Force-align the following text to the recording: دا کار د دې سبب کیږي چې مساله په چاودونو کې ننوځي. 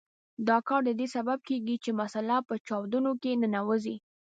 دا 0.47 0.57
کار 0.67 0.81
د 0.85 0.91
دې 0.99 1.07
سبب 1.15 1.39
کیږي 1.49 1.75
چې 1.83 1.91
مساله 2.01 2.37
په 2.47 2.55
چاودونو 2.67 3.11
کې 3.21 3.39
ننوځي. 3.41 3.95